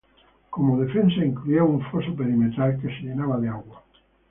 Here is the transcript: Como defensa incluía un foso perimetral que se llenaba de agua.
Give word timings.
Como 0.49 0.79
defensa 0.83 1.23
incluía 1.23 1.63
un 1.63 1.79
foso 1.91 2.15
perimetral 2.15 2.79
que 2.79 2.87
se 2.87 3.03
llenaba 3.03 3.37
de 3.39 3.49
agua. 3.49 3.83